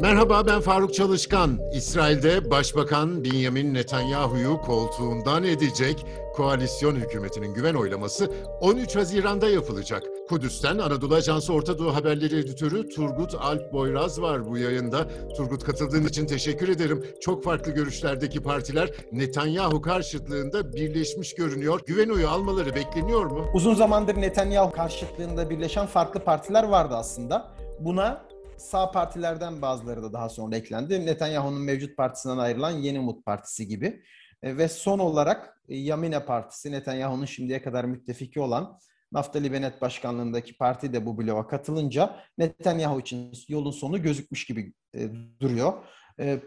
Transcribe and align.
Merhaba 0.00 0.46
ben 0.46 0.60
Faruk 0.60 0.94
Çalışkan. 0.94 1.58
İsrail'de 1.72 2.50
Başbakan 2.50 3.24
Benjamin 3.24 3.74
Netanyahu'yu 3.74 4.58
koltuğundan 4.60 5.44
edecek 5.44 6.06
koalisyon 6.34 6.96
hükümetinin 6.96 7.54
güven 7.54 7.74
oylaması 7.74 8.30
13 8.60 8.96
Haziran'da 8.96 9.48
yapılacak. 9.48 10.02
Kudüs'ten 10.28 10.78
Anadolu 10.78 11.14
Ajansı 11.14 11.52
Orta 11.52 11.78
Doğu 11.78 11.94
Haberleri 11.94 12.38
Editörü 12.38 12.88
Turgut 12.88 13.34
Alp 13.34 13.72
Boyraz 13.72 14.20
var 14.20 14.46
bu 14.46 14.58
yayında. 14.58 15.08
Turgut 15.36 15.64
katıldığın 15.64 16.04
için 16.04 16.26
teşekkür 16.26 16.68
ederim. 16.68 17.04
Çok 17.20 17.44
farklı 17.44 17.72
görüşlerdeki 17.72 18.42
partiler 18.42 18.90
Netanyahu 19.12 19.80
karşıtlığında 19.80 20.72
birleşmiş 20.72 21.34
görünüyor. 21.34 21.80
Güven 21.86 22.08
oyu 22.08 22.28
almaları 22.28 22.74
bekleniyor 22.74 23.26
mu? 23.26 23.46
Uzun 23.54 23.74
zamandır 23.74 24.16
Netanyahu 24.16 24.72
karşıtlığında 24.72 25.50
birleşen 25.50 25.86
farklı 25.86 26.20
partiler 26.20 26.64
vardı 26.64 26.94
aslında. 26.96 27.52
Buna 27.80 28.24
sağ 28.56 28.90
partilerden 28.90 29.62
bazıları 29.62 30.02
da 30.02 30.12
daha 30.12 30.28
sonra 30.28 30.56
eklendi. 30.56 31.06
Netanyahu'nun 31.06 31.62
mevcut 31.62 31.96
partisinden 31.96 32.38
ayrılan 32.38 32.70
Yeni 32.70 33.00
Umut 33.00 33.24
Partisi 33.24 33.68
gibi. 33.68 34.02
E, 34.42 34.56
ve 34.56 34.68
son 34.68 34.98
olarak 34.98 35.60
e, 35.68 35.76
Yamine 35.76 36.24
Partisi, 36.24 36.72
Netanyahu'nun 36.72 37.24
şimdiye 37.24 37.62
kadar 37.62 37.84
müttefiki 37.84 38.40
olan 38.40 38.78
Naftali 39.12 39.52
Bennett 39.52 39.80
başkanlığındaki 39.80 40.56
parti 40.56 40.92
de 40.92 41.06
bu 41.06 41.18
bloğa 41.18 41.46
katılınca 41.46 42.16
Netanyahu 42.38 43.00
için 43.00 43.32
yolun 43.48 43.70
sonu 43.70 44.02
gözükmüş 44.02 44.44
gibi 44.44 44.72
e, 44.94 45.08
duruyor. 45.40 45.72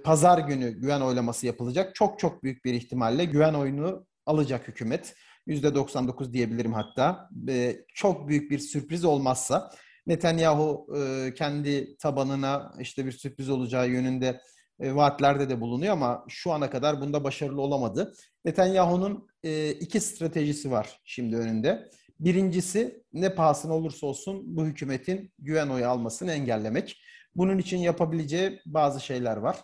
Pazar 0.03 0.37
günü 0.37 0.69
güven 0.69 1.01
oylaması 1.01 1.45
yapılacak. 1.45 1.95
Çok 1.95 2.19
çok 2.19 2.43
büyük 2.43 2.65
bir 2.65 2.73
ihtimalle 2.73 3.25
güven 3.25 3.53
oyunu 3.53 4.05
alacak 4.25 4.67
hükümet. 4.67 5.15
%99 5.47 6.33
diyebilirim 6.33 6.73
hatta. 6.73 7.29
Çok 7.93 8.27
büyük 8.27 8.51
bir 8.51 8.59
sürpriz 8.59 9.05
olmazsa 9.05 9.71
Netanyahu 10.07 10.87
e, 10.97 11.33
kendi 11.33 11.97
tabanına 11.97 12.73
işte 12.79 13.05
bir 13.05 13.11
sürpriz 13.11 13.49
olacağı 13.49 13.89
yönünde 13.89 14.41
e, 14.79 14.95
vaatlerde 14.95 15.49
de 15.49 15.61
bulunuyor 15.61 15.93
ama 15.93 16.25
şu 16.27 16.51
ana 16.51 16.69
kadar 16.69 17.01
bunda 17.01 17.23
başarılı 17.23 17.61
olamadı. 17.61 18.13
Netanyahu'nun 18.45 19.27
e, 19.43 19.71
iki 19.71 19.99
stratejisi 19.99 20.71
var 20.71 20.99
şimdi 21.03 21.35
önünde. 21.35 21.89
Birincisi 22.19 23.03
ne 23.13 23.35
pahasına 23.35 23.73
olursa 23.73 24.07
olsun 24.07 24.57
bu 24.57 24.65
hükümetin 24.65 25.33
güven 25.39 25.69
oyu 25.69 25.87
almasını 25.87 26.31
engellemek. 26.31 27.01
Bunun 27.35 27.57
için 27.57 27.77
yapabileceği 27.77 28.61
bazı 28.65 29.01
şeyler 29.01 29.37
var. 29.37 29.57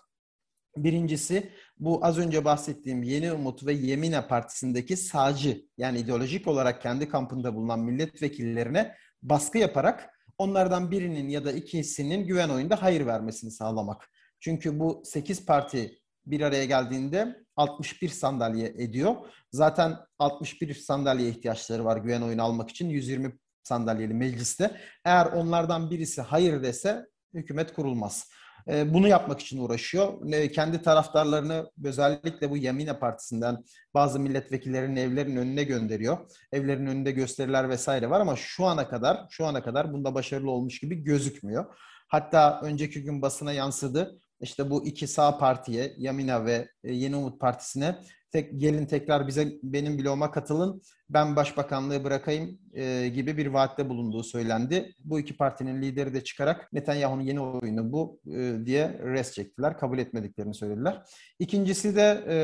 Birincisi 0.78 1.52
bu 1.78 2.06
az 2.06 2.18
önce 2.18 2.46
bahsettiğim 2.46 3.04
Yeni 3.04 3.32
Umut 3.32 3.66
ve 3.66 3.74
Yemine 3.74 4.28
Partisi'ndeki 4.28 4.98
sağcı 4.98 5.66
yani 5.78 6.00
ideolojik 6.00 6.48
olarak 6.48 6.82
kendi 6.82 7.10
kampında 7.10 7.56
bulunan 7.56 7.80
milletvekillerine 7.80 8.96
baskı 9.24 9.58
yaparak 9.58 10.10
onlardan 10.38 10.92
birinin 10.92 11.30
ya 11.30 11.46
da 11.46 11.52
ikisinin 11.52 12.28
güven 12.28 12.50
oyunda 12.50 12.82
hayır 12.82 13.06
vermesini 13.06 13.52
sağlamak. 13.52 14.10
Çünkü 14.40 14.80
bu 14.80 15.02
8 15.06 15.46
parti 15.46 16.00
bir 16.26 16.42
araya 16.42 16.66
geldiğinde 16.66 17.44
61 17.56 18.10
sandalye 18.10 18.68
ediyor. 18.68 19.16
Zaten 19.52 19.98
61 20.20 20.74
sandalye 20.74 21.30
ihtiyaçları 21.30 21.86
var 21.86 21.98
güven 21.98 22.22
oyunu 22.22 22.44
almak 22.44 22.70
için 22.70 22.90
120 22.90 23.38
sandalyeli 23.64 24.14
mecliste. 24.14 24.78
Eğer 25.06 25.26
onlardan 25.26 25.92
birisi 25.92 26.22
hayır 26.22 26.64
dese 26.64 27.06
hükümet 27.34 27.74
kurulmaz. 27.74 28.30
E, 28.68 28.94
bunu 28.94 29.08
yapmak 29.08 29.40
için 29.40 29.60
uğraşıyor. 29.60 30.32
Kendi 30.54 30.82
taraftarlarını 30.82 31.72
özellikle 31.84 32.50
bu 32.50 32.58
Yemine 32.58 33.00
Partisi'nden 33.00 33.64
bazı 33.94 34.20
milletvekillerinin 34.20 34.96
evlerin 34.96 35.36
önüne 35.36 35.64
gönderiyor. 35.64 36.18
Evlerin 36.52 36.86
önünde 36.86 37.12
gösteriler 37.12 37.70
vesaire 37.70 38.10
var 38.10 38.22
ama 38.22 38.36
şu 38.36 38.66
ana 38.66 38.90
kadar 38.90 39.26
şu 39.30 39.46
ana 39.46 39.64
kadar 39.64 39.94
bunda 39.94 40.16
başarılı 40.16 40.52
olmuş 40.52 40.80
gibi 40.80 41.04
gözükmüyor. 41.04 41.66
Hatta 42.08 42.62
önceki 42.64 43.04
gün 43.04 43.22
basına 43.22 43.54
yansıdı. 43.54 44.20
İşte 44.42 44.70
bu 44.70 44.86
iki 44.86 45.08
sağ 45.08 45.38
partiye, 45.38 45.94
Yamina 45.98 46.46
ve 46.46 46.68
e, 46.84 46.94
Yeni 46.94 47.16
Umut 47.16 47.40
Partisi'ne 47.40 47.96
tek, 48.32 48.62
gelin 48.62 48.86
tekrar 48.86 49.28
bize 49.28 49.48
benim 49.64 50.00
bloğuma 50.00 50.32
katılın, 50.32 50.82
ben 51.10 51.36
başbakanlığı 51.36 52.04
bırakayım 52.04 52.60
e, 52.74 53.08
gibi 53.08 53.38
bir 53.38 53.48
vaatte 53.48 53.90
bulunduğu 53.90 54.24
söylendi. 54.24 54.94
Bu 55.00 55.20
iki 55.20 55.38
partinin 55.38 55.82
lideri 55.82 56.14
de 56.14 56.24
çıkarak 56.24 56.74
Netanyahu'nun 56.74 57.22
yeni 57.22 57.42
oyunu 57.42 57.92
bu 57.92 58.20
e, 58.28 58.66
diye 58.66 59.00
res 59.04 59.34
çektiler. 59.34 59.78
Kabul 59.78 59.98
etmediklerini 59.98 60.54
söylediler. 60.54 61.02
İkincisi 61.40 61.96
de 61.96 62.26
e, 62.30 62.38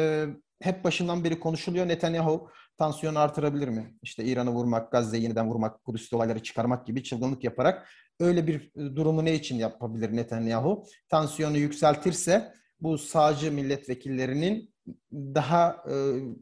hep 0.62 0.84
başından 0.84 1.24
beri 1.24 1.40
konuşuluyor. 1.40 1.88
Netanyahu 1.88 2.50
tansiyonu 2.78 3.20
artırabilir 3.20 3.68
mi? 3.68 3.98
İşte 4.02 4.24
İran'ı 4.24 4.52
vurmak, 4.52 4.92
Gazze'yi 4.92 5.24
yeniden 5.24 5.50
vurmak, 5.50 5.84
Kudüs'te 5.84 6.16
olayları 6.16 6.44
çıkarmak 6.44 6.88
gibi 6.88 7.04
çılgınlık 7.04 7.44
yaparak 7.44 7.88
öyle 8.20 8.48
bir 8.48 8.74
durumu 8.76 9.26
ne 9.26 9.34
için 9.34 9.56
yapabilir 9.56 10.16
Netanyahu? 10.16 10.84
Tansiyonu 11.10 11.58
yükseltirse 11.58 12.54
bu 12.82 12.98
sağcı 12.98 13.52
milletvekillerinin 13.52 14.72
daha 15.14 15.84
e, 15.90 15.96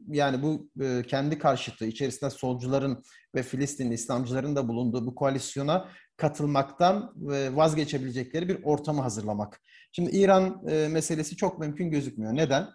yani 0.08 0.42
bu 0.42 0.70
e, 0.82 1.02
kendi 1.02 1.38
karşıtı 1.38 1.86
içerisinde 1.86 2.30
solcuların 2.30 3.02
ve 3.34 3.42
Filistinli 3.42 3.94
İslamcıların 3.94 4.56
da 4.56 4.68
bulunduğu 4.68 5.06
bu 5.06 5.14
koalisyona 5.14 5.88
katılmaktan 6.16 7.14
e, 7.32 7.56
vazgeçebilecekleri 7.56 8.48
bir 8.48 8.62
ortamı 8.62 9.02
hazırlamak. 9.02 9.60
Şimdi 9.92 10.10
İran 10.10 10.64
meselesi 10.90 11.36
çok 11.36 11.58
mümkün 11.58 11.90
gözükmüyor. 11.90 12.36
Neden? 12.36 12.68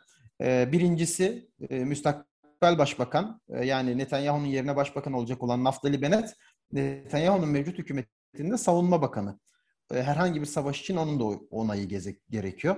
Birincisi 0.71 1.49
müstakbel 1.69 2.34
başbakan 2.61 3.41
yani 3.63 3.97
Netanyahu'nun 3.97 4.45
yerine 4.45 4.75
başbakan 4.75 5.13
olacak 5.13 5.43
olan 5.43 5.63
Naftali 5.63 6.01
Bennett 6.01 6.33
Netanyahu'nun 6.71 7.49
mevcut 7.49 7.77
hükümetinde 7.77 8.57
savunma 8.57 9.01
bakanı. 9.01 9.39
E, 9.93 10.03
herhangi 10.03 10.41
bir 10.41 10.45
savaş 10.45 10.81
için 10.81 10.95
onun 10.95 11.19
da 11.19 11.23
onayı 11.49 11.87
gerekiyor. 12.29 12.75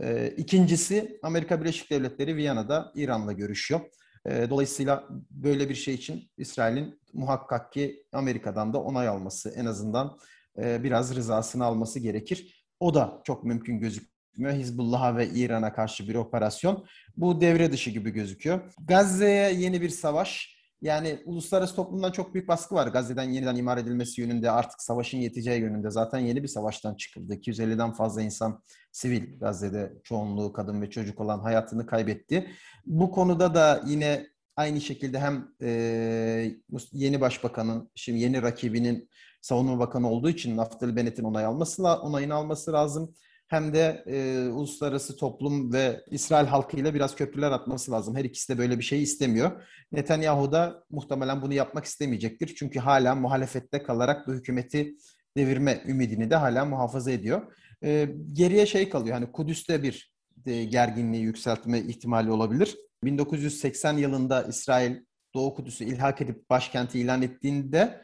E, 0.00 0.34
ikincisi 0.36 1.18
Amerika 1.22 1.60
Birleşik 1.60 1.90
Devletleri 1.90 2.36
Viyana'da 2.36 2.92
İran'la 2.94 3.32
görüşüyor. 3.32 3.80
E, 4.26 4.50
dolayısıyla 4.50 5.08
böyle 5.30 5.68
bir 5.68 5.74
şey 5.74 5.94
için 5.94 6.30
İsrail'in 6.36 7.00
muhakkak 7.12 7.72
ki 7.72 8.04
Amerika'dan 8.12 8.72
da 8.72 8.82
onay 8.82 9.08
alması 9.08 9.50
en 9.50 9.66
azından 9.66 10.18
biraz 10.56 11.16
rızasını 11.16 11.64
alması 11.64 11.98
gerekir. 11.98 12.66
O 12.80 12.94
da 12.94 13.20
çok 13.24 13.44
mümkün 13.44 13.80
gözükmüyor. 13.80 14.19
Hizbullah'a 14.48 15.16
ve 15.16 15.28
İran'a 15.28 15.72
karşı 15.72 16.08
bir 16.08 16.14
operasyon. 16.14 16.86
Bu 17.16 17.40
devre 17.40 17.72
dışı 17.72 17.90
gibi 17.90 18.10
gözüküyor. 18.10 18.74
Gazze'ye 18.88 19.52
yeni 19.52 19.80
bir 19.80 19.88
savaş 19.88 20.60
yani 20.82 21.18
uluslararası 21.24 21.76
toplumdan 21.76 22.12
çok 22.12 22.34
büyük 22.34 22.48
baskı 22.48 22.74
var. 22.74 22.86
Gazze'den 22.86 23.30
yeniden 23.30 23.56
imar 23.56 23.78
edilmesi 23.78 24.20
yönünde 24.20 24.50
artık 24.50 24.82
savaşın 24.82 25.18
yeteceği 25.18 25.60
yönünde. 25.60 25.90
Zaten 25.90 26.18
yeni 26.18 26.42
bir 26.42 26.48
savaştan 26.48 26.94
çıkıldı. 26.94 27.34
250'den 27.34 27.92
fazla 27.92 28.22
insan 28.22 28.62
sivil 28.92 29.38
Gazze'de 29.38 29.92
çoğunluğu 30.04 30.52
kadın 30.52 30.82
ve 30.82 30.90
çocuk 30.90 31.20
olan 31.20 31.38
hayatını 31.38 31.86
kaybetti. 31.86 32.50
Bu 32.86 33.10
konuda 33.10 33.54
da 33.54 33.82
yine 33.86 34.26
aynı 34.56 34.80
şekilde 34.80 35.18
hem 35.18 35.48
e, 35.62 36.52
yeni 36.92 37.20
başbakanın, 37.20 37.90
şimdi 37.94 38.18
yeni 38.18 38.42
rakibinin 38.42 39.08
savunma 39.40 39.78
bakanı 39.78 40.10
olduğu 40.10 40.30
için 40.30 40.56
Naftali 40.56 40.96
Bennett'in 40.96 41.24
onay 41.24 41.44
alması, 41.44 41.82
onayını 41.82 42.34
alması 42.34 42.72
lazım 42.72 43.14
hem 43.50 43.74
de 43.74 44.04
e, 44.06 44.48
uluslararası 44.48 45.16
toplum 45.16 45.72
ve 45.72 46.04
İsrail 46.10 46.46
halkıyla 46.46 46.94
biraz 46.94 47.16
köprüler 47.16 47.50
atması 47.50 47.92
lazım. 47.92 48.16
Her 48.16 48.24
ikisi 48.24 48.52
de 48.52 48.58
böyle 48.58 48.78
bir 48.78 48.84
şey 48.84 49.02
istemiyor. 49.02 49.62
Netanyahu 49.92 50.52
da 50.52 50.84
muhtemelen 50.90 51.42
bunu 51.42 51.54
yapmak 51.54 51.84
istemeyecektir. 51.84 52.54
Çünkü 52.58 52.78
hala 52.78 53.14
muhalefette 53.14 53.82
kalarak 53.82 54.26
bu 54.26 54.32
hükümeti 54.32 54.94
devirme 55.36 55.82
ümidini 55.86 56.30
de 56.30 56.36
hala 56.36 56.64
muhafaza 56.64 57.10
ediyor. 57.10 57.56
E, 57.84 58.08
geriye 58.32 58.66
şey 58.66 58.88
kalıyor 58.88 59.14
hani 59.14 59.32
Kudüs'te 59.32 59.82
bir 59.82 60.12
de 60.36 60.64
gerginliği 60.64 61.22
yükseltme 61.22 61.78
ihtimali 61.78 62.30
olabilir. 62.30 62.76
1980 63.04 63.96
yılında 63.96 64.42
İsrail 64.42 64.96
Doğu 65.34 65.54
Kudüs'ü 65.54 65.84
ilhak 65.84 66.20
edip 66.20 66.50
başkenti 66.50 67.00
ilan 67.00 67.22
ettiğinde 67.22 68.02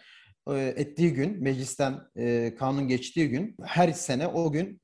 e, 0.51 0.75
ettiği 0.77 1.13
gün, 1.13 1.43
meclisten 1.43 2.01
e, 2.17 2.55
kanun 2.59 2.89
geçtiği 2.89 3.29
gün 3.29 3.57
her 3.65 3.93
sene 3.93 4.27
o 4.27 4.53
gün 4.53 4.81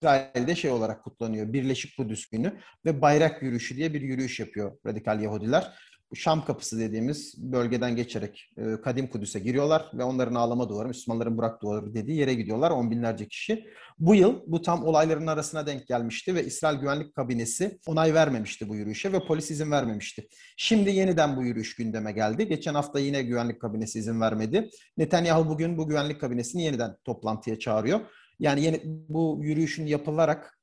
İsrail'de 0.00 0.54
şey 0.54 0.70
olarak 0.70 1.04
kutlanıyor. 1.04 1.52
Birleşik 1.52 1.96
Kudüs 1.96 2.26
günü 2.26 2.52
ve 2.84 3.02
bayrak 3.02 3.42
yürüyüşü 3.42 3.76
diye 3.76 3.94
bir 3.94 4.00
yürüyüş 4.00 4.40
yapıyor 4.40 4.78
radikal 4.86 5.20
Yahudiler. 5.20 5.74
Şam 6.14 6.44
kapısı 6.44 6.78
dediğimiz 6.78 7.34
bölgeden 7.38 7.96
geçerek 7.96 8.52
e, 8.56 8.80
Kadim 8.80 9.06
Kudüs'e 9.06 9.40
giriyorlar 9.40 9.90
ve 9.94 10.04
onların 10.04 10.34
ağlama 10.34 10.68
duvarı, 10.68 10.88
Müslümanların 10.88 11.38
Burak 11.38 11.62
duvarı 11.62 11.94
dediği 11.94 12.16
yere 12.16 12.34
gidiyorlar. 12.34 12.70
On 12.70 12.90
binlerce 12.90 13.28
kişi. 13.28 13.64
Bu 13.98 14.14
yıl 14.14 14.40
bu 14.46 14.62
tam 14.62 14.84
olayların 14.84 15.26
arasına 15.26 15.66
denk 15.66 15.86
gelmişti 15.86 16.34
ve 16.34 16.44
İsrail 16.44 16.78
Güvenlik 16.78 17.14
Kabinesi 17.14 17.78
onay 17.86 18.14
vermemişti 18.14 18.68
bu 18.68 18.76
yürüyüşe 18.76 19.12
ve 19.12 19.26
polis 19.26 19.50
izin 19.50 19.70
vermemişti. 19.70 20.28
Şimdi 20.56 20.90
yeniden 20.90 21.36
bu 21.36 21.42
yürüyüş 21.42 21.76
gündeme 21.76 22.12
geldi. 22.12 22.48
Geçen 22.48 22.74
hafta 22.74 23.00
yine 23.00 23.22
Güvenlik 23.22 23.60
Kabinesi 23.60 23.98
izin 23.98 24.20
vermedi. 24.20 24.70
Netanyahu 24.96 25.48
bugün 25.48 25.78
bu 25.78 25.88
Güvenlik 25.88 26.20
Kabinesi'ni 26.20 26.62
yeniden 26.62 26.96
toplantıya 27.04 27.58
çağırıyor. 27.58 28.00
Yani 28.40 28.64
yeni 28.64 28.80
bu 28.84 29.38
yürüyüşün 29.42 29.86
yapılarak 29.86 30.58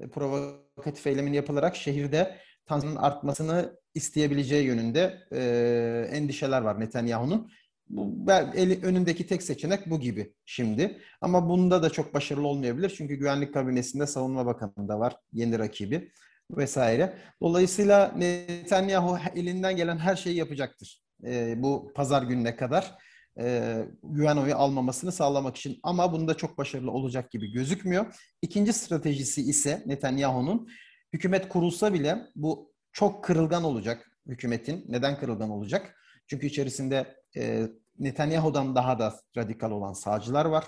e, 0.00 0.08
provokatif 0.08 1.06
eylemin 1.06 1.32
yapılarak 1.32 1.76
şehirde 1.76 2.36
tansiyonun 2.66 2.96
artmasını 2.96 3.80
isteyebileceği 3.94 4.66
yönünde 4.66 5.18
e, 5.32 6.08
endişeler 6.12 6.62
var 6.62 6.80
Netanyahu'nun. 6.80 7.50
Bu 7.88 8.32
eli, 8.54 8.80
önündeki 8.82 9.26
tek 9.26 9.42
seçenek 9.42 9.90
bu 9.90 10.00
gibi 10.00 10.34
şimdi. 10.44 10.98
Ama 11.20 11.48
bunda 11.48 11.82
da 11.82 11.90
çok 11.90 12.14
başarılı 12.14 12.46
olmayabilir. 12.46 12.94
Çünkü 12.96 13.14
güvenlik 13.14 13.54
kabinesinde 13.54 14.06
savunma 14.06 14.46
bakanı 14.46 14.88
da 14.88 15.00
var. 15.00 15.16
Yeni 15.32 15.58
rakibi 15.58 16.12
vesaire. 16.50 17.14
Dolayısıyla 17.42 18.12
Netanyahu 18.16 19.18
elinden 19.34 19.76
gelen 19.76 19.98
her 19.98 20.16
şeyi 20.16 20.36
yapacaktır. 20.36 21.02
E, 21.24 21.62
bu 21.62 21.92
pazar 21.94 22.22
gününe 22.22 22.56
kadar 22.56 22.98
e, 23.40 23.78
güven 24.02 24.36
oyu 24.36 24.56
almamasını 24.56 25.12
sağlamak 25.12 25.56
için. 25.56 25.80
Ama 25.82 26.12
bunda 26.12 26.36
çok 26.36 26.58
başarılı 26.58 26.90
olacak 26.90 27.30
gibi 27.30 27.52
gözükmüyor. 27.52 28.14
İkinci 28.42 28.72
stratejisi 28.72 29.42
ise 29.42 29.82
Netanyahu'nun 29.86 30.68
hükümet 31.12 31.48
kurulsa 31.48 31.94
bile 31.94 32.18
bu 32.36 32.72
çok 32.92 33.24
kırılgan 33.24 33.64
olacak 33.64 34.10
hükümetin. 34.26 34.84
Neden 34.88 35.18
kırılgan 35.18 35.50
olacak? 35.50 35.96
Çünkü 36.26 36.46
içerisinde 36.46 37.16
e, 37.36 37.66
Netanyahu'dan 37.98 38.74
daha 38.74 38.98
da 38.98 39.14
radikal 39.36 39.70
olan 39.70 39.92
sağcılar 39.92 40.44
var. 40.44 40.64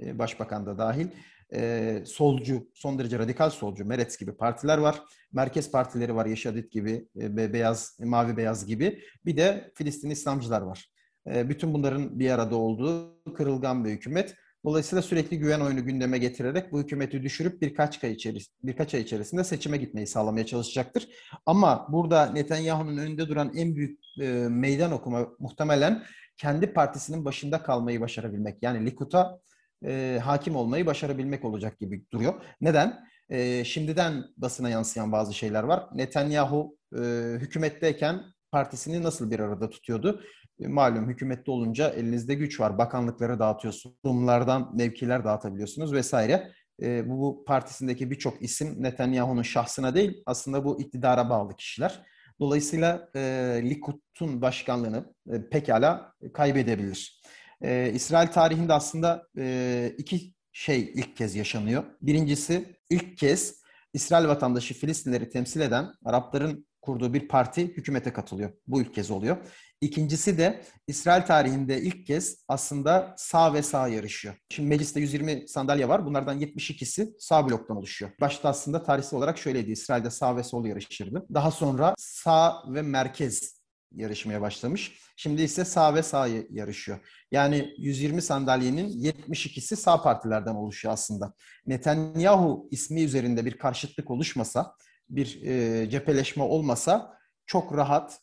E, 0.00 0.18
başbakan 0.18 0.66
da 0.66 0.78
dahil. 0.78 1.06
E, 1.54 2.02
solcu, 2.06 2.70
son 2.74 2.98
derece 2.98 3.18
radikal 3.18 3.50
solcu, 3.50 3.84
Meretz 3.84 4.16
gibi 4.16 4.36
partiler 4.36 4.78
var. 4.78 5.02
Merkez 5.32 5.70
partileri 5.70 6.14
var, 6.14 6.26
Yeşadit 6.26 6.72
gibi, 6.72 7.08
e, 7.20 7.52
beyaz, 7.52 7.98
mavi 8.00 8.36
beyaz 8.36 8.66
gibi. 8.66 9.02
Bir 9.24 9.36
de 9.36 9.72
Filistin 9.74 10.10
İslamcılar 10.10 10.62
var. 10.62 10.95
E, 11.34 11.48
bütün 11.48 11.74
bunların 11.74 12.18
bir 12.18 12.30
arada 12.30 12.56
olduğu 12.56 13.16
kırılgan 13.34 13.84
bir 13.84 13.90
hükümet. 13.90 14.34
Dolayısıyla 14.64 15.02
sürekli 15.02 15.38
güven 15.38 15.60
oyunu 15.60 15.84
gündeme 15.84 16.18
getirerek 16.18 16.72
bu 16.72 16.80
hükümeti 16.80 17.22
düşürüp 17.22 17.62
birkaç 17.62 18.04
ay 18.04 18.12
içerisinde, 18.12 18.56
birkaç 18.62 18.94
ay 18.94 19.00
içerisinde 19.00 19.44
seçime 19.44 19.76
gitmeyi 19.76 20.06
sağlamaya 20.06 20.46
çalışacaktır. 20.46 21.08
Ama 21.46 21.86
burada 21.92 22.26
Netanyahu'nun 22.26 22.96
önünde 22.96 23.28
duran 23.28 23.52
en 23.56 23.76
büyük 23.76 24.00
e, 24.20 24.28
meydan 24.48 24.92
okuma 24.92 25.28
muhtemelen 25.38 26.02
kendi 26.36 26.72
partisinin 26.72 27.24
başında 27.24 27.62
kalmayı 27.62 28.00
başarabilmek. 28.00 28.62
Yani 28.62 28.86
Likud'a 28.86 29.40
e, 29.86 30.20
hakim 30.24 30.56
olmayı 30.56 30.86
başarabilmek 30.86 31.44
olacak 31.44 31.80
gibi 31.80 32.04
duruyor. 32.12 32.34
Neden? 32.60 33.04
E, 33.28 33.64
şimdiden 33.64 34.24
basına 34.36 34.68
yansıyan 34.70 35.12
bazı 35.12 35.34
şeyler 35.34 35.62
var. 35.62 35.86
Netanyahu 35.94 36.76
e, 36.92 37.02
hükümetteyken 37.38 38.22
partisini 38.50 39.02
nasıl 39.02 39.30
bir 39.30 39.40
arada 39.40 39.70
tutuyordu? 39.70 40.22
E, 40.60 40.66
malum 40.68 41.08
hükümette 41.08 41.50
olunca 41.50 41.88
elinizde 41.88 42.34
güç 42.34 42.60
var. 42.60 42.78
Bakanlıkları 42.78 43.38
dağıtıyorsunuz. 43.38 43.96
Kurumlardan 44.02 44.76
mevkiler 44.76 45.24
dağıtabiliyorsunuz 45.24 45.92
vesaire. 45.92 46.52
E, 46.82 47.08
bu, 47.08 47.20
bu 47.20 47.44
partisindeki 47.44 48.10
birçok 48.10 48.42
isim 48.42 48.82
Netanyahu'nun 48.82 49.42
şahsına 49.42 49.94
değil 49.94 50.22
aslında 50.26 50.64
bu 50.64 50.80
iktidara 50.80 51.30
bağlı 51.30 51.56
kişiler. 51.56 52.02
Dolayısıyla 52.40 53.08
e, 53.16 53.20
Likud'un 53.64 54.42
başkanlığını 54.42 55.14
e, 55.32 55.48
pekala 55.48 56.12
kaybedebilir. 56.34 57.22
E, 57.62 57.92
İsrail 57.94 58.28
tarihinde 58.28 58.72
aslında 58.72 59.26
e, 59.38 59.94
iki 59.98 60.34
şey 60.52 60.80
ilk 60.94 61.16
kez 61.16 61.34
yaşanıyor. 61.34 61.84
Birincisi 62.02 62.76
ilk 62.90 63.18
kez 63.18 63.60
İsrail 63.92 64.28
vatandaşı 64.28 64.74
Filistinleri 64.74 65.30
temsil 65.30 65.60
eden 65.60 65.86
Arapların 66.04 66.66
kurduğu 66.86 67.14
bir 67.14 67.28
parti 67.28 67.62
hükümete 67.62 68.12
katılıyor. 68.12 68.50
Bu 68.66 68.82
ilk 68.82 68.94
kez 68.94 69.10
oluyor. 69.10 69.36
İkincisi 69.80 70.38
de 70.38 70.62
İsrail 70.86 71.22
tarihinde 71.22 71.80
ilk 71.82 72.06
kez 72.06 72.44
aslında 72.48 73.14
sağ 73.18 73.54
ve 73.54 73.62
sağ 73.62 73.88
yarışıyor. 73.88 74.34
Şimdi 74.48 74.68
mecliste 74.68 75.00
120 75.00 75.48
sandalye 75.48 75.88
var. 75.88 76.06
Bunlardan 76.06 76.40
72'si 76.40 77.14
sağ 77.18 77.48
bloktan 77.48 77.76
oluşuyor. 77.76 78.10
Başta 78.20 78.48
aslında 78.48 78.82
tarihsel 78.82 79.18
olarak 79.18 79.38
şöyleydi. 79.38 79.70
İsrail'de 79.70 80.10
sağ 80.10 80.36
ve 80.36 80.42
sol 80.42 80.66
yarışırdı. 80.66 81.26
Daha 81.34 81.50
sonra 81.50 81.94
sağ 81.98 82.62
ve 82.74 82.82
merkez 82.82 83.56
yarışmaya 83.92 84.40
başlamış. 84.40 84.92
Şimdi 85.16 85.42
ise 85.42 85.64
sağ 85.64 85.94
ve 85.94 86.02
sağ 86.02 86.28
yarışıyor. 86.50 86.98
Yani 87.30 87.74
120 87.78 88.22
sandalyenin 88.22 88.88
72'si 88.88 89.76
sağ 89.76 90.02
partilerden 90.02 90.54
oluşuyor 90.54 90.94
aslında. 90.94 91.34
Netanyahu 91.66 92.68
ismi 92.70 93.02
üzerinde 93.02 93.44
bir 93.44 93.58
karşıtlık 93.58 94.10
oluşmasa, 94.10 94.74
bir 95.08 95.42
e, 95.42 95.90
cepheleşme 95.90 96.42
olmasa 96.42 97.18
çok 97.46 97.76
rahat 97.76 98.20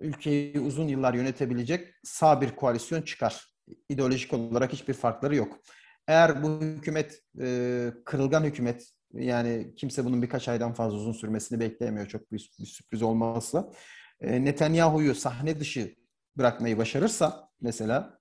ülkeyi 0.00 0.60
uzun 0.60 0.88
yıllar 0.88 1.14
yönetebilecek 1.14 1.94
sağ 2.04 2.40
bir 2.40 2.56
koalisyon 2.56 3.02
çıkar. 3.02 3.46
İdeolojik 3.88 4.32
olarak 4.32 4.72
hiçbir 4.72 4.94
farkları 4.94 5.36
yok. 5.36 5.58
Eğer 6.08 6.42
bu 6.42 6.60
hükümet 6.60 7.22
e, 7.40 7.88
kırılgan 8.04 8.44
hükümet 8.44 8.88
yani 9.12 9.74
kimse 9.76 10.04
bunun 10.04 10.22
birkaç 10.22 10.48
aydan 10.48 10.72
fazla 10.72 10.96
uzun 10.96 11.12
sürmesini 11.12 11.60
beklemiyor 11.60 12.06
çok 12.06 12.32
bir, 12.32 12.50
bir 12.60 12.66
sürpriz 12.66 13.02
olmazsa. 13.02 13.70
E, 14.20 14.44
Netanyahu'yu 14.44 15.14
sahne 15.14 15.60
dışı 15.60 15.94
bırakmayı 16.36 16.78
başarırsa 16.78 17.48
mesela 17.60 18.18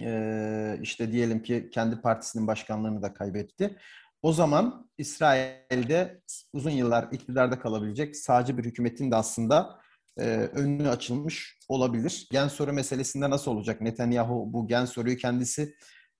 e, 0.00 0.78
işte 0.82 1.12
diyelim 1.12 1.42
ki 1.42 1.70
kendi 1.72 2.00
partisinin 2.00 2.46
başkanlığını 2.46 3.02
da 3.02 3.14
kaybetti. 3.14 3.76
O 4.22 4.32
zaman 4.32 4.90
İsrail'de 4.98 6.22
uzun 6.52 6.70
yıllar 6.70 7.08
iktidarda 7.12 7.58
kalabilecek 7.58 8.16
sağcı 8.16 8.58
bir 8.58 8.64
hükümetin 8.64 9.10
de 9.10 9.16
aslında 9.16 9.80
e, 10.18 10.24
önünü 10.34 10.88
açılmış 10.88 11.58
olabilir. 11.68 12.28
Gen 12.32 12.48
soru 12.48 12.72
meselesinde 12.72 13.30
nasıl 13.30 13.50
olacak? 13.50 13.80
Netanyahu 13.80 14.52
bu 14.52 14.68
gen 14.68 14.84
soruyu 14.84 15.16
kendisi 15.16 15.74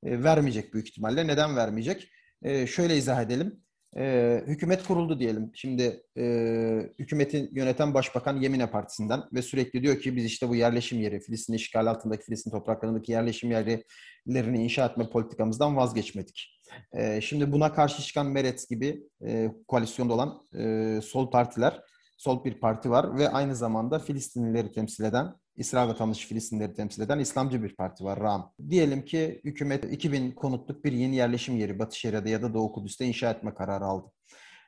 e, 0.05 0.23
vermeyecek 0.23 0.75
büyük 0.75 0.89
ihtimalle. 0.89 1.27
Neden 1.27 1.57
vermeyecek? 1.57 2.11
E, 2.43 2.67
şöyle 2.67 2.97
izah 2.97 3.23
edelim. 3.23 3.61
E, 3.97 4.45
hükümet 4.47 4.87
kuruldu 4.87 5.21
diyelim. 5.21 5.51
Şimdi 5.55 6.03
e, 6.19 6.25
hükümeti 6.99 7.49
yöneten 7.53 7.95
başbakan 7.95 8.41
Yemine 8.41 8.71
Partisi'nden 8.71 9.23
ve 9.33 9.43
sürekli 9.43 9.83
diyor 9.83 10.01
ki 10.01 10.17
biz 10.17 10.25
işte 10.25 10.49
bu 10.49 10.57
yerleşim 10.57 11.01
yeri, 11.01 11.21
Filistin 11.21 11.55
işgal 11.55 11.87
altındaki 11.87 12.25
Filistin 12.25 12.51
topraklarındaki 12.51 13.13
yerleşim 13.13 13.51
yerlerini 13.51 14.65
inşa 14.65 14.87
etme 14.87 15.11
politikamızdan 15.11 15.77
vazgeçmedik. 15.77 16.60
E, 16.93 17.21
şimdi 17.21 17.53
buna 17.53 17.73
karşı 17.73 18.03
çıkan 18.03 18.27
Meretz 18.27 18.69
gibi 18.69 19.03
e, 19.25 19.51
koalisyonda 19.69 20.15
olan 20.15 20.41
e, 20.59 21.01
sol 21.03 21.31
partiler 21.31 21.83
sol 22.21 22.45
bir 22.45 22.55
parti 22.55 22.91
var 22.91 23.19
ve 23.19 23.29
aynı 23.29 23.57
zamanda 23.57 23.99
Filistinlileri 23.99 24.73
temsil 24.73 25.05
eden, 25.05 25.35
İsrail 25.57 25.89
vatandaşı 25.89 26.29
Filistinlileri 26.29 26.75
temsil 26.75 27.03
eden 27.03 27.19
İslamcı 27.19 27.63
bir 27.63 27.77
parti 27.77 28.05
var, 28.05 28.21
RAM. 28.21 28.53
Diyelim 28.71 29.05
ki 29.05 29.41
hükümet 29.45 29.93
2000 29.93 30.31
konutluk 30.31 30.85
bir 30.85 30.93
yeni 30.93 31.17
yerleşim 31.17 31.57
yeri 31.57 31.79
Batı 31.79 31.99
Şeria'da 31.99 32.29
ya 32.29 32.43
da 32.43 32.55
Doğu 32.55 32.73
Kudüs'te 32.73 33.07
inşa 33.07 33.31
etme 33.31 33.55
kararı 33.55 33.85
aldı. 33.85 34.13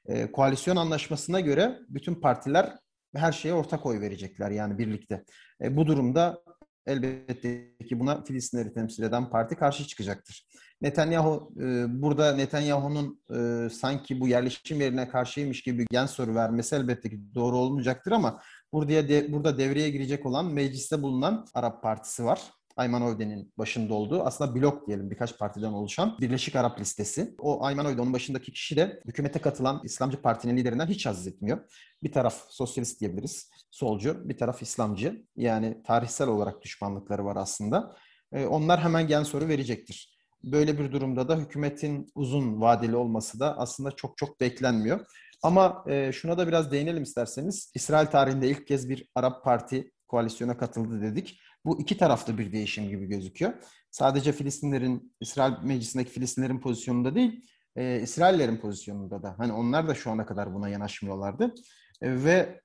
E, 0.06 0.32
koalisyon 0.32 0.76
anlaşmasına 0.76 1.40
göre 1.40 1.78
bütün 1.88 2.14
partiler 2.14 2.78
her 3.16 3.32
şeye 3.32 3.54
ortak 3.54 3.86
oy 3.86 4.00
verecekler 4.00 4.50
yani 4.50 4.78
birlikte. 4.78 5.24
E, 5.62 5.76
bu 5.76 5.86
durumda 5.86 6.42
elbette 6.86 7.76
ki 7.88 8.00
buna 8.00 8.24
Filistinleri 8.24 8.74
temsil 8.74 9.02
eden 9.02 9.30
parti 9.30 9.56
karşı 9.56 9.86
çıkacaktır. 9.86 10.46
Netanyahu 10.82 11.52
e, 11.60 12.02
burada 12.02 12.36
Netanyahu'nun 12.36 13.20
e, 13.30 13.70
sanki 13.70 14.20
bu 14.20 14.28
yerleşim 14.28 14.80
yerine 14.80 15.08
karşıymış 15.08 15.62
gibi 15.62 15.86
gen 15.90 16.06
soru 16.06 16.34
vermesi 16.34 16.76
elbette 16.76 17.10
ki 17.10 17.20
doğru 17.34 17.56
olmayacaktır 17.56 18.12
ama 18.12 18.40
burada 18.72 19.32
burada 19.32 19.58
devreye 19.58 19.90
girecek 19.90 20.26
olan 20.26 20.46
mecliste 20.46 21.02
bulunan 21.02 21.46
Arap 21.54 21.82
Partisi 21.82 22.24
var. 22.24 22.40
Ayman 22.76 23.02
Oyde'nin 23.02 23.52
başında 23.58 23.94
olduğu 23.94 24.22
aslında 24.22 24.54
blok 24.54 24.86
diyelim 24.86 25.10
birkaç 25.10 25.38
partiden 25.38 25.72
oluşan 25.72 26.16
Birleşik 26.20 26.56
Arap 26.56 26.80
Listesi. 26.80 27.34
O 27.38 27.64
Ayman 27.64 27.86
Oyde 27.86 28.00
onun 28.00 28.12
başındaki 28.12 28.52
kişi 28.52 28.76
de 28.76 29.00
hükümete 29.06 29.38
katılan 29.38 29.80
İslamcı 29.84 30.22
Parti'nin 30.22 30.56
liderinden 30.56 30.86
hiç 30.86 31.06
haz 31.06 31.26
etmiyor. 31.26 31.58
Bir 32.02 32.12
taraf 32.12 32.46
sosyalist 32.48 33.00
diyebiliriz, 33.00 33.50
solcu, 33.70 34.28
bir 34.28 34.36
taraf 34.36 34.62
İslamcı. 34.62 35.26
Yani 35.36 35.82
tarihsel 35.86 36.28
olarak 36.28 36.62
düşmanlıkları 36.62 37.24
var 37.24 37.36
aslında. 37.36 37.96
E, 38.32 38.46
onlar 38.46 38.80
hemen 38.80 39.06
gen 39.06 39.22
soru 39.22 39.48
verecektir. 39.48 40.11
Böyle 40.44 40.78
bir 40.78 40.92
durumda 40.92 41.28
da 41.28 41.36
hükümetin 41.36 42.06
uzun 42.14 42.60
vadeli 42.60 42.96
olması 42.96 43.40
da 43.40 43.58
aslında 43.58 43.90
çok 43.90 44.18
çok 44.18 44.40
beklenmiyor. 44.40 45.06
Ama 45.42 45.84
e, 45.88 46.12
şuna 46.12 46.38
da 46.38 46.48
biraz 46.48 46.72
değinelim 46.72 47.02
isterseniz. 47.02 47.72
İsrail 47.74 48.06
tarihinde 48.06 48.48
ilk 48.48 48.66
kez 48.66 48.88
bir 48.88 49.08
Arap 49.14 49.44
Parti 49.44 49.92
koalisyona 50.08 50.56
katıldı 50.56 51.02
dedik. 51.02 51.40
Bu 51.64 51.80
iki 51.80 51.98
taraflı 51.98 52.38
bir 52.38 52.52
değişim 52.52 52.88
gibi 52.88 53.06
gözüküyor. 53.06 53.52
Sadece 53.90 54.32
Filistinlerin, 54.32 55.14
İsrail 55.20 55.52
meclisindeki 55.62 56.10
Filistinlerin 56.10 56.60
pozisyonunda 56.60 57.14
değil, 57.14 57.46
e, 57.76 58.00
İsraillerin 58.00 58.56
pozisyonunda 58.56 59.22
da. 59.22 59.34
Hani 59.38 59.52
onlar 59.52 59.88
da 59.88 59.94
şu 59.94 60.10
ana 60.10 60.26
kadar 60.26 60.54
buna 60.54 60.68
yanaşmıyorlardı. 60.68 61.54
E, 62.02 62.24
ve 62.24 62.61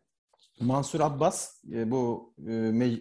Mansur 0.60 1.00
Abbas 1.00 1.64
e, 1.72 1.92
bu 1.92 2.34
e, 2.48 2.52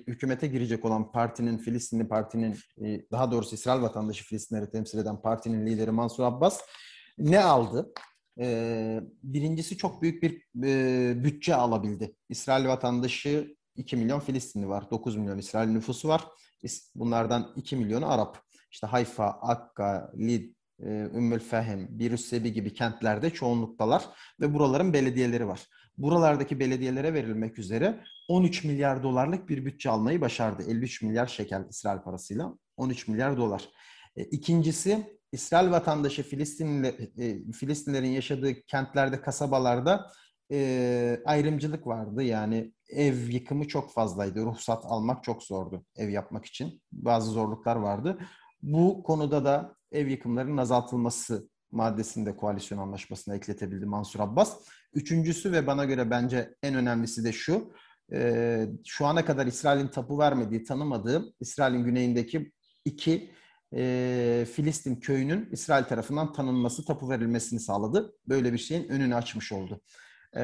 hükümete 0.07 0.47
girecek 0.47 0.85
olan 0.85 1.13
partinin, 1.13 1.59
Filistinli 1.59 2.09
partinin, 2.09 2.59
e, 2.85 3.11
daha 3.11 3.33
doğrusu 3.33 3.55
İsrail 3.55 3.83
vatandaşı 3.83 4.25
Filistinleri 4.25 4.71
temsil 4.71 4.99
eden 4.99 5.23
partinin 5.23 5.67
lideri 5.67 5.91
Mansur 5.91 6.25
Abbas 6.25 6.61
ne 7.19 7.41
aldı? 7.41 7.93
Birincisi 9.23 9.77
çok 9.77 10.03
büyük 10.03 10.23
bir 10.23 10.43
bütçe 11.25 11.55
alabildi. 11.55 12.17
İsrail 12.29 12.67
vatandaşı 12.67 13.57
2 13.77 13.97
milyon 13.97 14.21
Filistinli 14.21 14.69
var, 14.69 14.91
9 14.91 15.17
milyon 15.17 15.39
İsrail 15.39 15.69
nüfusu 15.69 16.09
var. 16.09 16.25
Bunlardan 16.95 17.53
2 17.57 17.77
milyonu 17.77 18.13
Arap. 18.13 18.39
İşte 18.71 18.87
Hayfa, 18.87 19.27
Akka, 19.27 20.13
Lid, 20.19 20.55
Ümmül 21.15 21.39
Fehim, 21.39 21.87
Birüssebi 21.91 22.53
gibi 22.53 22.75
kentlerde 22.75 23.31
çoğunluktalar 23.31 24.05
ve 24.41 24.55
buraların 24.55 24.93
belediyeleri 24.93 25.49
var. 25.49 25.67
Buralardaki 25.99 26.61
belediyelere 26.61 27.15
verilmek 27.15 27.59
üzere 27.59 28.01
13 28.29 28.65
milyar 28.65 29.03
dolarlık 29.03 29.49
bir 29.49 29.65
bütçe 29.65 29.91
almayı 29.91 30.21
başardı. 30.21 30.63
53 30.69 31.03
milyar 31.03 31.27
şekel 31.27 31.65
İsrail 31.71 32.01
parasıyla 32.01 32.55
13 32.77 33.09
milyar 33.09 33.37
dolar. 33.37 33.69
E, 34.17 34.25
İkincisi 34.25 35.19
İsrail 35.33 35.71
vatandaşı 35.71 36.23
Filistinli, 36.23 36.87
e, 37.19 37.53
Filistinlerin 37.53 38.11
yaşadığı 38.11 38.63
kentlerde, 38.63 39.21
kasabalarda 39.21 40.11
e, 40.53 41.21
ayrımcılık 41.25 41.87
vardı. 41.87 42.23
Yani 42.23 42.73
ev 42.89 43.29
yıkımı 43.29 43.69
çok 43.69 43.93
fazlaydı. 43.93 44.45
Ruhsat 44.45 44.85
almak 44.85 45.25
çok 45.25 45.43
zordu 45.43 45.85
ev 45.97 46.09
yapmak 46.09 46.45
için. 46.45 46.83
Bazı 46.93 47.31
zorluklar 47.31 47.77
vardı. 47.77 48.19
Bu 48.63 49.03
konuda 49.03 49.45
da 49.45 49.77
ev 49.93 50.07
yıkımlarının 50.07 50.57
azaltılması 50.57 51.49
maddesinde 51.71 52.37
koalisyon 52.37 52.79
anlaşmasına 52.79 53.35
ekletebildi 53.35 53.87
Mansur 53.87 54.21
Abbas. 54.21 54.57
Üçüncüsü 54.95 55.53
ve 55.53 55.67
bana 55.67 55.85
göre 55.85 56.11
bence 56.11 56.55
en 56.63 56.75
önemlisi 56.75 57.25
de 57.25 57.33
şu. 57.33 57.73
E, 58.13 58.67
şu 58.85 59.07
ana 59.07 59.25
kadar 59.25 59.47
İsrail'in 59.47 59.89
tapu 59.89 60.19
vermediği, 60.19 60.65
tanımadığı 60.65 61.35
İsrail'in 61.41 61.85
güneyindeki 61.85 62.53
iki 62.85 63.31
e, 63.77 64.47
Filistin 64.53 64.97
köyünün 64.97 65.49
İsrail 65.53 65.85
tarafından 65.85 66.33
tanınması, 66.33 66.85
tapu 66.85 67.11
verilmesini 67.11 67.61
sağladı. 67.61 68.15
Böyle 68.29 68.53
bir 68.53 68.59
şeyin 68.59 68.89
önünü 68.89 69.15
açmış 69.15 69.53
oldu. 69.53 69.81
E, 70.37 70.43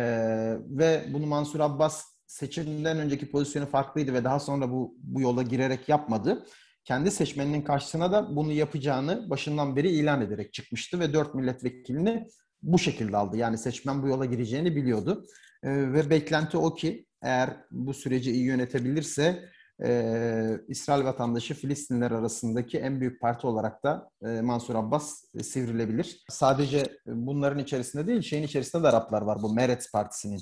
ve 0.68 1.06
bunu 1.12 1.26
Mansur 1.26 1.60
Abbas 1.60 2.04
seçimden 2.26 2.98
önceki 2.98 3.30
pozisyonu 3.30 3.66
farklıydı 3.66 4.12
ve 4.12 4.24
daha 4.24 4.40
sonra 4.40 4.70
bu, 4.70 4.96
bu 4.98 5.20
yola 5.20 5.42
girerek 5.42 5.88
yapmadı. 5.88 6.46
Kendi 6.84 7.10
seçmeninin 7.10 7.62
karşısına 7.62 8.12
da 8.12 8.36
bunu 8.36 8.52
yapacağını 8.52 9.30
başından 9.30 9.76
beri 9.76 9.90
ilan 9.90 10.20
ederek 10.20 10.52
çıkmıştı 10.52 11.00
ve 11.00 11.12
dört 11.12 11.34
milletvekilini 11.34 12.28
bu 12.62 12.78
şekilde 12.78 13.16
aldı. 13.16 13.36
Yani 13.36 13.58
seçmen 13.58 14.02
bu 14.02 14.08
yola 14.08 14.24
gireceğini 14.24 14.76
biliyordu. 14.76 15.26
E, 15.62 15.92
ve 15.92 16.10
beklenti 16.10 16.56
o 16.56 16.74
ki 16.74 17.06
eğer 17.22 17.56
bu 17.70 17.94
süreci 17.94 18.32
iyi 18.32 18.44
yönetebilirse 18.44 19.48
e, 19.84 20.58
İsrail 20.68 21.04
vatandaşı 21.04 21.54
Filistinler 21.54 22.10
arasındaki 22.10 22.78
en 22.78 23.00
büyük 23.00 23.20
parti 23.20 23.46
olarak 23.46 23.84
da 23.84 24.10
e, 24.26 24.40
Mansur 24.40 24.74
Abbas 24.74 25.24
e, 25.34 25.42
sivrilebilir. 25.42 26.24
Sadece 26.28 26.98
bunların 27.06 27.58
içerisinde 27.58 28.06
değil, 28.06 28.22
şeyin 28.22 28.42
içerisinde 28.42 28.82
de 28.82 28.88
Araplar 28.88 29.22
var. 29.22 29.42
Bu 29.42 29.54
Meretz 29.54 29.92
Partisi'nin. 29.92 30.40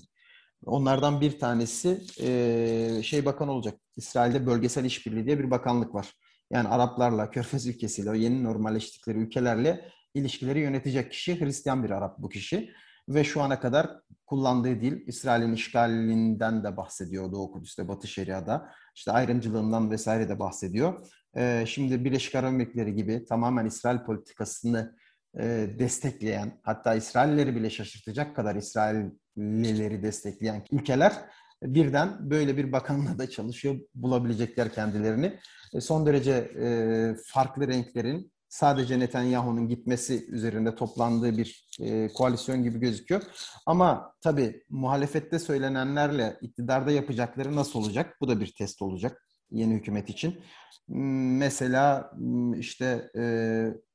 Onlardan 0.65 1.21
bir 1.21 1.39
tanesi 1.39 2.01
e, 2.21 3.03
şey 3.03 3.25
bakan 3.25 3.49
olacak. 3.49 3.81
İsrail'de 3.97 4.47
bölgesel 4.47 4.85
işbirliği 4.85 5.27
diye 5.27 5.39
bir 5.39 5.51
bakanlık 5.51 5.95
var. 5.95 6.13
Yani 6.53 6.69
Araplarla, 6.69 7.31
Körfez 7.31 7.67
ülkesiyle, 7.67 8.11
o 8.11 8.15
yeni 8.15 8.45
normalleştikleri 8.45 9.19
ülkelerle 9.19 9.89
ilişkileri 10.15 10.61
yönetecek 10.61 11.11
kişi 11.13 11.41
Hristiyan 11.41 11.85
bir 11.85 11.91
Arap 11.91 12.19
bu 12.19 12.29
kişi 12.29 12.71
ve 13.09 13.25
şu 13.25 13.43
ana 13.43 13.61
kadar 13.61 13.91
kullandığı 14.27 14.81
dil 14.81 15.07
İsrail'in 15.07 15.53
işgalinden 15.53 16.65
de 16.65 16.77
bahsediyor 16.77 17.33
Doğu 17.33 17.53
Kudüs'te, 17.53 17.89
Batı 17.89 18.09
Şeria'da. 18.09 18.71
İşte 18.95 19.13
ayrımcılığından 19.13 19.91
vesaire 19.91 20.29
de 20.29 20.39
bahsediyor. 20.39 21.07
Ee, 21.37 21.65
şimdi 21.67 22.05
Birleşik 22.05 22.35
Arap 22.35 22.53
Emirlikleri 22.53 22.95
gibi 22.95 23.25
tamamen 23.25 23.67
İsrail 23.67 23.99
politikasını 23.99 24.97
e, 25.39 25.71
destekleyen, 25.79 26.61
hatta 26.63 26.95
İsraillileri 26.95 27.57
bile 27.57 27.71
şaşırtacak 27.71 28.37
kadar 28.37 28.57
İsraillileri 28.57 30.03
destekleyen 30.03 30.65
ülkeler 30.71 31.13
birden 31.63 32.31
böyle 32.31 32.57
bir 32.57 32.73
bakanla 32.73 33.19
da 33.19 33.31
çalışıyor 33.31 33.77
bulabilecekler 33.95 34.73
kendilerini. 34.73 35.39
E, 35.75 35.81
son 35.81 36.07
derece 36.07 36.33
e, 36.61 36.67
farklı 37.27 37.69
renklerin 37.69 38.33
sadece 38.49 38.99
Netanyahu'nun 38.99 39.69
gitmesi 39.69 40.27
üzerinde 40.29 40.75
toplandığı 40.75 41.39
bir 41.39 41.67
e, 41.81 42.09
koalisyon 42.09 42.63
gibi 42.63 42.79
gözüküyor. 42.81 43.23
Ama 43.67 44.15
tabii 44.21 44.63
muhalefette 44.69 45.39
söylenenlerle 45.39 46.39
iktidarda 46.41 46.91
yapacakları 46.91 47.57
nasıl 47.57 47.79
olacak? 47.79 48.17
Bu 48.21 48.29
da 48.29 48.41
bir 48.41 48.55
test 48.59 48.83
olacak 48.83 49.27
yeni 49.51 49.75
hükümet 49.75 50.11
için. 50.11 50.41
Hmm, 50.87 51.37
mesela 51.37 52.13
hmm, 52.17 52.55
işte 52.55 53.11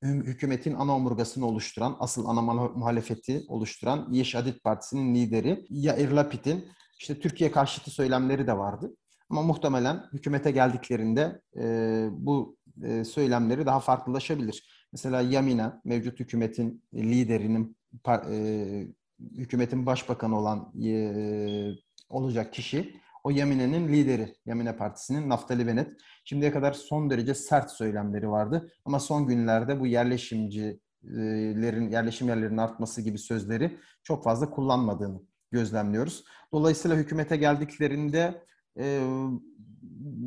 hükümetin 0.03 0.74
ana 0.74 0.95
omurgasını 0.95 1.45
oluşturan, 1.45 1.95
asıl 2.00 2.25
ana 2.25 2.41
muhalefeti 2.69 3.43
oluşturan 3.48 4.07
Yeşadit 4.12 4.63
Partisi'nin 4.63 5.15
lideri 5.15 5.65
Yair 5.69 6.12
Lapid'in 6.12 6.65
işte 6.99 7.19
Türkiye 7.19 7.51
karşıtı 7.51 7.91
söylemleri 7.91 8.47
de 8.47 8.57
vardı. 8.57 8.95
Ama 9.29 9.41
muhtemelen 9.41 10.03
hükümete 10.13 10.51
geldiklerinde 10.51 11.41
e, 11.57 12.07
bu 12.11 12.57
e, 12.83 13.03
söylemleri 13.03 13.65
daha 13.65 13.79
farklılaşabilir. 13.79 14.87
Mesela 14.91 15.21
Yamina, 15.21 15.81
mevcut 15.85 16.19
hükümetin 16.19 16.83
liderinin, 16.93 17.77
e, 18.07 18.87
hükümetin 19.19 19.85
başbakanı 19.85 20.39
olan 20.39 20.73
e, 20.83 21.71
olacak 22.09 22.53
kişi, 22.53 22.95
o 23.23 23.29
Yamine'nin 23.29 23.87
lideri, 23.87 24.35
Yamine 24.45 24.77
Partisi'nin 24.77 25.29
Naftali 25.29 25.67
Bennett. 25.67 26.01
Şimdiye 26.25 26.51
kadar 26.51 26.73
son 26.73 27.09
derece 27.09 27.35
sert 27.35 27.71
söylemleri 27.71 28.29
vardı. 28.29 28.71
Ama 28.85 28.99
son 28.99 29.27
günlerde 29.27 29.79
bu 29.79 29.87
yerleşimcilerin, 29.87 31.89
yerleşim 31.89 32.27
yerlerinin 32.27 32.57
artması 32.57 33.01
gibi 33.01 33.17
sözleri 33.17 33.77
çok 34.03 34.23
fazla 34.23 34.49
kullanmadığını 34.49 35.21
gözlemliyoruz. 35.55 36.24
Dolayısıyla 36.51 36.97
hükümete 36.97 37.38
geldiklerinde 37.38 38.45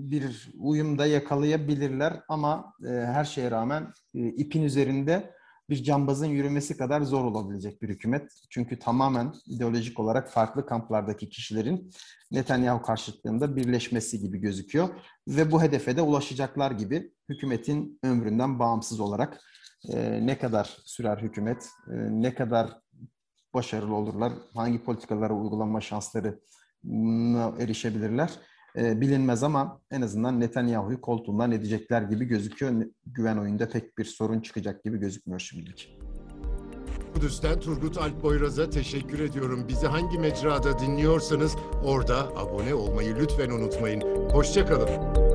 bir 0.09 0.53
uyumda 0.59 1.07
yakalayabilirler 1.07 2.21
ama 2.29 2.75
her 2.85 3.25
şeye 3.25 3.51
rağmen 3.51 3.93
ipin 4.15 4.63
üzerinde 4.63 5.39
bir 5.71 5.83
cambazın 5.83 6.27
yürümesi 6.27 6.77
kadar 6.77 7.01
zor 7.03 7.25
olabilecek 7.25 7.83
bir 7.83 7.89
hükümet. 7.89 8.33
Çünkü 8.51 8.79
tamamen 8.79 9.33
ideolojik 9.47 10.01
olarak 10.01 10.31
farklı 10.31 10.67
kamplardaki 10.67 11.29
kişilerin 11.29 11.91
Netanyahu 12.31 12.83
karşıtlığında 12.83 13.57
birleşmesi 13.57 14.21
gibi 14.21 14.39
gözüküyor. 14.39 14.89
Ve 15.29 15.53
bu 15.53 15.63
hedefe 15.63 15.97
de 15.97 16.03
ulaşacaklar 16.03 16.71
gibi 16.71 17.13
hükümetin 17.29 17.99
ömründen 18.05 18.59
bağımsız 18.59 19.01
olarak 19.01 19.41
ne 20.21 20.39
kadar 20.39 20.77
sürer 20.85 21.19
hükümet, 21.19 21.69
ne 22.11 22.35
kadar 22.35 22.71
başarılı 23.55 23.95
olurlar, 23.95 24.33
hangi 24.55 24.85
politikalara 24.85 25.35
uygulama 25.35 25.81
şansları 25.81 26.41
erişebilirler 27.59 28.31
e, 28.77 29.01
bilinmez 29.01 29.43
ama 29.43 29.81
en 29.91 30.03
azından 30.03 30.41
Netanyahu'yu 30.41 31.01
koltuğundan 31.01 31.53
edecekler 31.53 32.03
gibi 32.03 32.25
gözüküyor. 32.25 32.73
Güven 33.07 33.37
oyunda 33.37 33.69
pek 33.69 33.99
bir 33.99 34.05
sorun 34.05 34.41
çıkacak 34.41 34.85
gibi 34.85 34.99
gözükmüyor 34.99 35.41
şimdilik. 35.41 35.99
Kudüs'ten 37.15 37.61
Turgut 37.61 37.99
Alp 37.99 38.23
Boyraz'a 38.23 38.71
teşekkür 38.71 39.21
ediyorum. 39.21 39.65
Bizi 39.69 39.87
hangi 39.87 40.19
mecrada 40.19 40.79
dinliyorsanız 40.79 41.57
orada 41.85 42.19
abone 42.19 42.75
olmayı 42.75 43.17
lütfen 43.21 43.51
unutmayın. 43.51 44.01
Hoşçakalın. 44.31 45.28